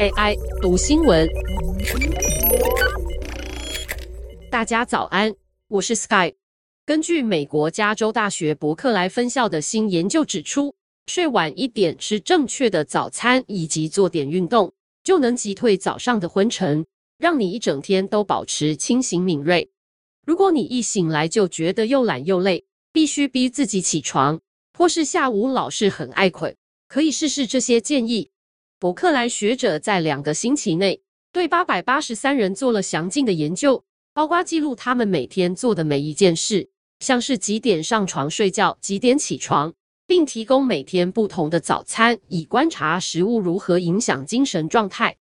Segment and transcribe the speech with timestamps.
[0.00, 1.28] AI 读新闻，
[4.50, 5.34] 大家早安，
[5.68, 6.34] 我是 Sky。
[6.84, 10.74] 根据美国加州大学伯克莱分校的新研究指出，
[11.06, 14.72] 睡晚一点，吃正确的早餐，以及做点运动，
[15.04, 16.86] 就能击退早上的昏沉，
[17.18, 19.70] 让你一整天都保持清醒敏锐。
[20.26, 24.40] 如果你一醒来就觉得又懒又累，必须逼自己起床，
[24.76, 26.54] 或是下午老是很爱困，
[26.88, 28.30] 可以试试这些建议。
[28.80, 39.74] 伯克莱学者在两个星期内对八百八十三人做了详尽的研究，包括记录他们每天做的每一件事，像是几点上床睡觉、几点起床，
[40.06, 45.16] 并提供每天不同的早餐，以观察食物如何影响精神状态。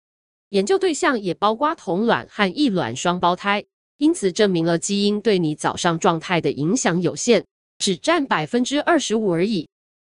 [0.49, 3.65] 研究对象也包括同卵和异卵双胞胎，
[3.97, 7.43] 因此证明了基因对你早上状态的影响有限，
[7.79, 9.67] 只占百分之二十五而已。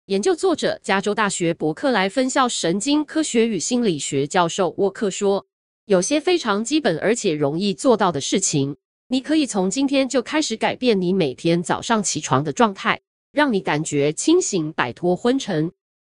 [0.06, 5.46] 研究作者，加州大学伯克莱分校神经科学与心理学教授沃克说
[5.86, 8.76] ：“有些非常基本而且容易做到的事情，
[9.08, 13.00] 你可以从今天就开始改变你每天早上起床的状态，
[13.32, 15.72] 让你感觉清醒，摆脱昏沉。”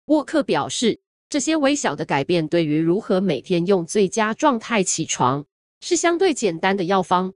[0.08, 0.99] 沃克表示，
[1.30, 5.45] 这些微小的改变对于如何每天用最佳状态起床
[5.81, 7.36] 是相对简单的药方。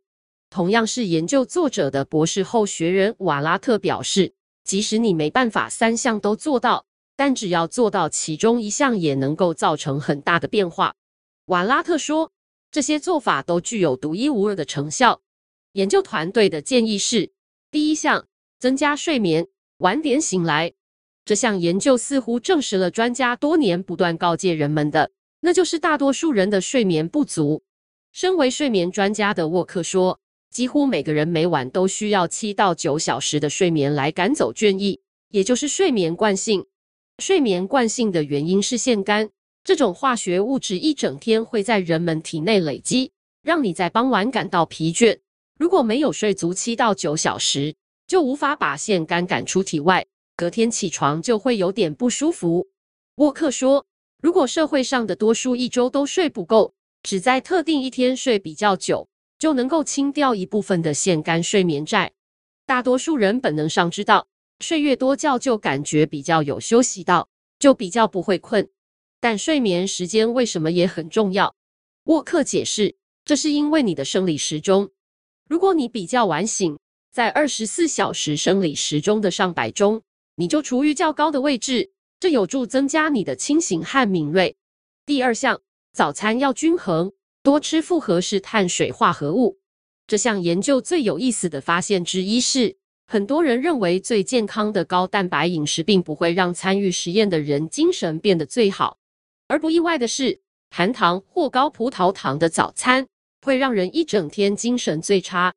[0.49, 4.33] 同样是研究作者的博士后学人瓦拉特表示。
[4.69, 10.93] 即使你没办法三项都做到，但只要做到其中一项，也能够造成很大的变化。
[11.45, 12.29] 瓦拉特说，
[12.69, 15.21] 这些做法都具有独一无二的成效。
[15.71, 17.31] 研究团队的建议是：
[17.71, 18.27] 第一项，
[18.59, 19.47] 增加睡眠，
[19.77, 20.73] 晚点醒来。
[21.25, 25.09] 这项研究似乎证实了专家多年不断告诫人们的，
[25.39, 27.63] 那就是大多数人的睡眠不足。
[28.11, 30.19] 身为睡眠专家的沃克说。
[30.51, 36.65] 几乎每个人每晚都需要七到九小时的睡眠来赶走倦意，也就是睡眠惯性。
[37.19, 39.29] 睡眠惯性的原因是腺苷，
[39.63, 43.11] 这种化学物质一整天会在人们体内累积，
[43.43, 45.19] 让你在傍晚感到疲倦。
[45.57, 47.75] 如果没有睡足七到九小时，
[48.07, 50.05] 就无法把腺苷赶出体外，
[50.37, 52.69] 隔天起床就会有点不舒服。
[53.15, 53.85] 沃克说，
[54.21, 56.73] 如果社会上的多数一周都睡不够，
[57.03, 59.08] 只在特定一天睡比较久。
[59.39, 62.11] 就能够清掉一部分的腺苷睡眠债。
[62.65, 64.27] 大多数人本能上知道，
[64.59, 68.69] 睡越多觉就感觉比较有休息到，就比较不会困。
[69.21, 71.55] 但睡眠时间为什么也很重要？
[72.03, 72.95] 沃克解释，
[73.25, 74.91] 这是因为你的生理时钟。
[75.47, 76.77] 如果你比较晚醒，
[77.11, 80.03] 在二十四小时生理时钟的上百钟，
[80.35, 84.55] 你就处于较高的位置，这有助增加你的清醒和敏锐。
[85.05, 85.61] 第二项，
[85.91, 87.11] 早餐要均衡。
[87.41, 89.59] 多吃复合式碳水化合物。
[90.07, 98.97] 这项研究最有意思的发现之一是，很多人认为最健康的高蛋白饮食并不会让参与实验的人精神变得最好。
[99.47, 103.07] 而不意外的是，含糖或高葡萄糖的早餐
[103.41, 105.53] 会让人一整天精神最差。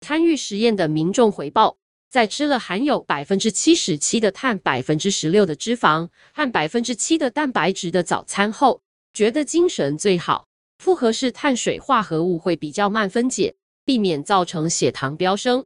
[0.00, 1.78] 参与实验的民众回报，
[2.10, 10.46] 在吃了含有百分之七十七的碳、百分之十六的脂肪和百分之七的蛋白质的早餐后，觉得精神最好。
[10.84, 13.54] 复合式碳水化合物会比较慢分解，
[13.86, 15.64] 避免造成血糖飙升。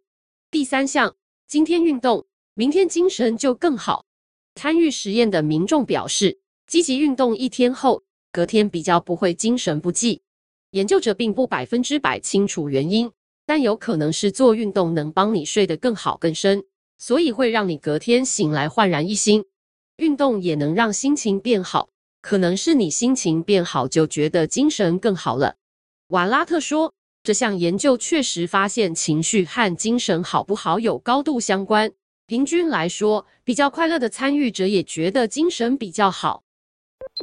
[0.49, 1.17] 第三项，
[1.49, 4.07] 今天运动，明天精神就更好。
[4.55, 10.23] 参与实验的民众表示，积极运动一天后，隔天比较不会精神不济。
[10.71, 13.11] 研究者并不百分之百清楚原因，
[13.45, 16.63] 但有可能是做运动能帮你睡得更好更深，
[16.97, 19.45] 所以会让你隔天醒来焕然一新。
[19.97, 21.89] 运动也能让心情变好。
[22.29, 25.55] 可能是你心情变好，就觉得精神更好了。
[26.09, 31.91] 瓦拉特说，这项研究确实发现情绪和精神好不好有高度相关。
[32.27, 36.43] 平均来说，比较快乐的参与者也觉得精神比较好。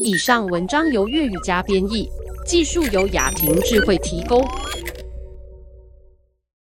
[0.01, 2.09] 以上文章由粤语加编译，
[2.47, 4.43] 技术由雅婷智慧提供。